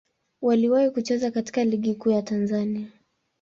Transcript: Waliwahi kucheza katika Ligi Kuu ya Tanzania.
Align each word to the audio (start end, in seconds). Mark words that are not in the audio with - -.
Waliwahi 0.41 0.89
kucheza 0.91 1.31
katika 1.31 1.63
Ligi 1.63 1.95
Kuu 1.95 2.09
ya 2.09 2.21
Tanzania. 2.21 2.87